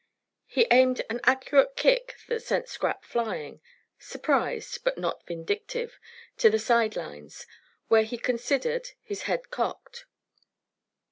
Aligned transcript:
He 0.47 0.65
aimed 0.71 1.03
an 1.11 1.19
accurate 1.25 1.75
kick 1.75 2.15
that 2.27 2.41
sent 2.41 2.67
Scrap 2.67 3.03
flying, 3.05 3.61
surprised 3.99 4.83
but 4.83 4.97
not 4.97 5.23
vindictive, 5.27 5.99
to 6.37 6.49
the 6.49 6.57
side 6.57 6.95
lines, 6.95 7.45
where 7.87 8.01
he 8.01 8.17
considered, 8.17 8.93
his 9.03 9.21
head 9.29 9.51
cocked. 9.51 10.07